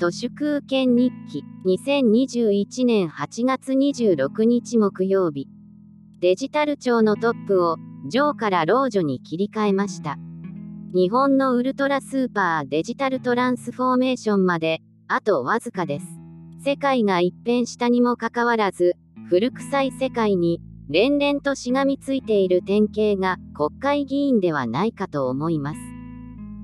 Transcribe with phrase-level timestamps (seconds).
[0.00, 5.46] 都市空権日記2021年8月26日木曜日。
[6.20, 7.76] デジタル庁のトップを
[8.08, 10.16] ジョーから老女に切り替えました。
[10.94, 16.06] 日本のウルトラスーパーデジタルトランスフォーメーションまであとわずかです。
[16.64, 18.96] 世界が一変したにもかかわらず
[19.28, 25.80] 古臭い世界に連々としがみついている典型が国会議員ではないかと思います。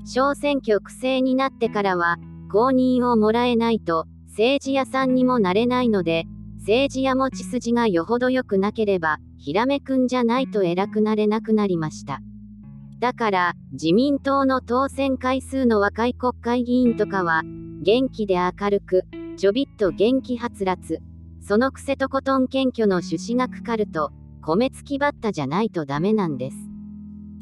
[0.06, 2.16] 小選挙区制になってからは
[2.48, 6.24] 公認をもらえないと政治屋さんにもなれないので
[6.58, 12.20] 政治家も血筋がよほど良くなければひらめくんじゃないと偉くなれなくなりました。
[12.98, 17.42] だから自民党の当選回数の若い国会議員とかは
[17.82, 19.04] 元気で明るく
[19.36, 21.00] ちょびっと元気はつらつ
[21.40, 26.56] そのくせとことん謙虚の朱子がかかると米付きバッタじゃないとダメなんです。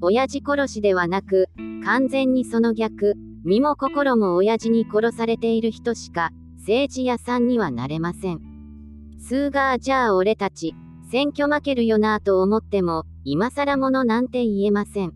[0.01, 1.49] 親父殺しではなく
[1.85, 3.15] 完全にその逆。
[3.45, 8.41] 身も心も親父に殺されている人しか政治屋さんにはなれません。
[9.19, 10.75] スーガーじゃあ俺たち
[11.11, 15.13] 選挙負けるよなぁと思っても今更ものなんて言えません。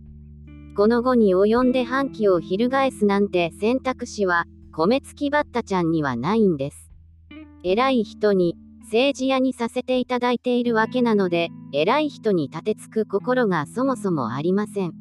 [0.77, 6.91] この後に及んで反旗を翻すなんて選択肢は米付きバッタちゃんにはないんです。
[7.65, 14.93] 偉い人に政治家にさせていただいているわけなので偉い人に立てつく心がそもそもありません。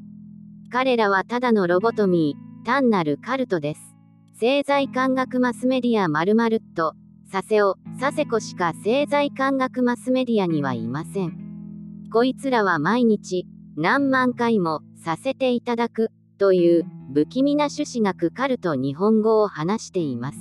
[0.72, 3.96] 彼らはただのロボトミー、単なるカルトです。
[4.34, 6.96] 政財官学マスメディア〇〇と、
[7.32, 12.10] 佐世を、佐世子しか政財官学マスメディアにはいません。
[12.12, 20.40] こいつらは毎日、何万回も、させていただく、という、不気味な趣旨学カルト日本語を話しています。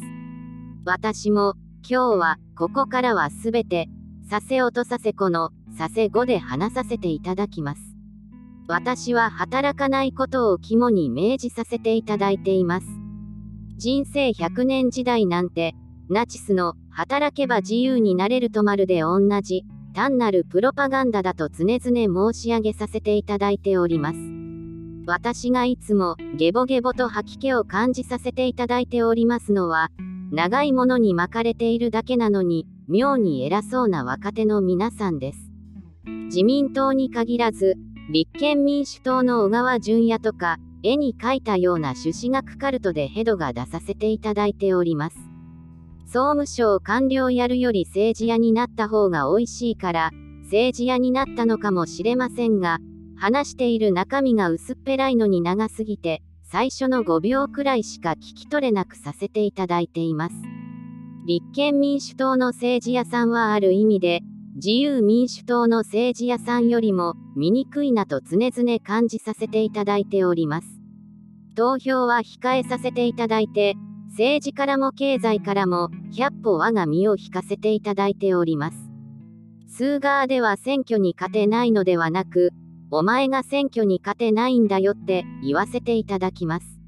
[0.85, 1.55] 私も、
[1.89, 3.89] 今日は、ここからはすべて、
[4.29, 7.96] 佐世音と佐世子の、佐世語で話させていただきます。
[8.69, 12.87] 私は働かないことを肝に銘じさせていただいています。
[13.77, 15.75] 人生100年時代なんて、
[16.09, 24.19] ナチスの働けば自由になれるとまるで同じ、単なるプロパガンダだと常々申し上げさせていただいております。
[25.07, 29.91] 私がいつもゲボゲボと吐き気を感じさせていただいておりますのは、
[30.33, 35.53] 長いものに巻かれているだけなのに、妙に偉そうな若手の皆さんです。
[36.27, 37.77] 自民党に限らず、
[38.09, 45.17] 立憲民主党の小川淳也とか、絵に描いたような朱子学カルトでヘドが出させていただいております。
[46.05, 50.11] 総務省官僚やるより政治家になった方が美味しいから、
[50.45, 52.79] 政治家になったのかもしれませんが、
[53.17, 60.37] 話している中身が薄っぺらいのに長すぎて、最初の5秒くらいしか聞き取れなくさせていただいています。
[61.27, 64.21] 立憲民主党の政治家さんはある意味で、
[64.59, 70.81] 自由民主党の政治屋さんよりも醜いなと常々感じさせていただいております。
[71.55, 73.75] 投票は控えさせていただいて、
[74.09, 78.79] 政治からも経済からも100歩我が身を引かせていただいております。
[79.69, 82.53] スーガーでは選挙に勝てないのではなく、
[82.91, 86.81] お前が選挙に勝てないんだよって言わせていただきます。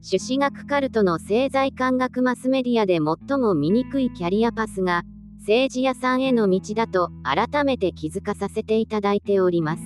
[0.00, 5.02] 朱子学カルトの政財官学マスメディアで最も醜いキャリアパスが、
[5.46, 9.82] 政治屋さんへの道だと改めて気づかさせていただいております。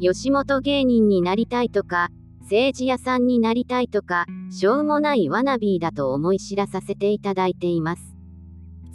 [0.00, 2.08] 吉本芸人になりたいとか、
[2.40, 8.16] 政治屋さんになりたいとか、しょうもないワナビーだと思い知らさせていただいています。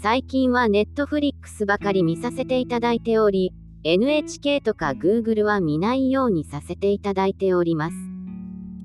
[0.02, 3.54] 最近はネットフリックスばかり見させていただいており、
[3.86, 7.96] NHK とか Google は見ないようにさせていただいております。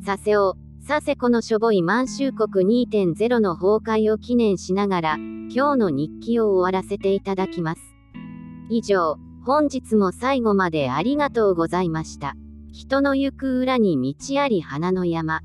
[0.06, 0.54] させお、
[0.86, 7.80] させこのしょぼい満州国2.0の崩壊を記念しながら、今日の日記を終わらせていただきます。
[8.70, 12.34] 以上、本日も最後までありがとうございました。
[12.72, 15.42] 人の行く裏に道あり花の山。